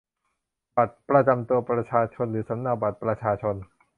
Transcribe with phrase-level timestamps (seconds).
[0.75, 3.55] บัตรประจำตัวประชาชนหรือสำเนาบัตรประชาชน